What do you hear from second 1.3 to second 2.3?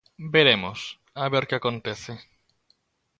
ver que acontece.